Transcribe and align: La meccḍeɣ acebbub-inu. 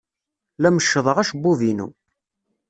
La 0.63 0.69
meccḍeɣ 0.75 1.17
acebbub-inu. 1.17 1.87